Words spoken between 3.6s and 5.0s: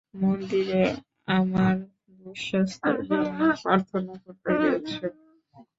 প্রার্থনা করতে গেছ।